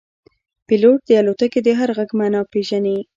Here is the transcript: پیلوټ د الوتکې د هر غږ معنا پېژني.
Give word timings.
پیلوټ 0.67 0.99
د 1.07 1.09
الوتکې 1.19 1.59
د 1.63 1.69
هر 1.79 1.89
غږ 1.97 2.09
معنا 2.19 2.41
پېژني. 2.51 2.97